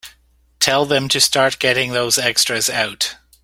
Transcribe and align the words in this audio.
Tell 0.59 0.87
them 0.87 1.09
to 1.09 1.21
start 1.21 1.59
getting 1.59 1.91
those 1.91 2.17
extras 2.17 2.71
out. 2.71 3.17